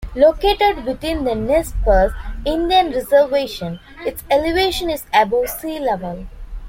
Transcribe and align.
Located 0.15 0.83
within 0.85 1.25
the 1.25 1.35
Nez 1.35 1.75
Perce 1.83 2.11
Indian 2.43 2.91
Reservation, 2.91 3.79
its 4.03 4.23
elevation 4.31 4.89
is 4.89 5.05
above 5.13 5.47
sea 5.47 5.77
level. 5.77 6.25